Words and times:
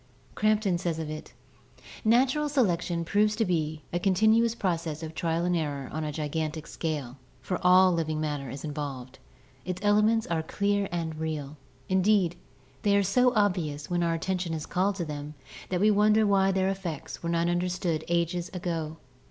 Crampton 0.33 0.79
says 0.79 0.97
of 0.97 1.11
it: 1.11 1.31
"Natural 2.03 2.49
selection 2.49 3.05
proves 3.05 3.35
to 3.35 3.45
be 3.45 3.83
a 3.93 3.99
continuous 3.99 4.55
process 4.55 5.03
of 5.03 5.13
trial 5.13 5.45
and 5.45 5.55
error 5.55 5.89
on 5.91 6.03
a 6.03 6.11
gigantic 6.11 6.65
scale, 6.65 7.17
for 7.39 7.59
all 7.61 7.89
of 7.91 7.97
living 7.97 8.19
matter 8.19 8.49
is 8.49 8.63
involved. 8.63 9.19
Its 9.63 9.79
elements 9.85 10.25
are 10.25 10.41
clear 10.41 10.89
and 10.91 11.19
real; 11.19 11.55
indeed, 11.87 12.35
they 12.81 12.97
are 12.97 13.03
so 13.03 13.31
obvious 13.35 13.91
when 13.91 14.01
our 14.01 14.15
attention 14.15 14.55
is 14.55 14.65
called 14.65 14.95
to 14.95 15.05
them 15.05 15.35
that 15.69 15.79
we 15.79 15.91
wonder 15.91 16.25
why 16.25 16.51
their 16.51 16.69
effects 16.69 17.21
were 17.21 17.29
not 17.29 17.47
understood 17.47 18.03
ages 18.07 18.49
ago. 18.55 18.97